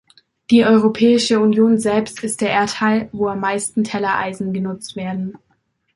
Die 0.49 0.65
Europäische 0.65 1.39
Union 1.39 1.77
selbst 1.77 2.23
ist 2.23 2.41
der 2.41 2.49
Erdteil, 2.49 3.07
wo 3.11 3.27
am 3.27 3.39
meisten 3.41 3.83
Tellereisen 3.83 4.51
benutzt 4.51 4.95
werden. 4.95 5.35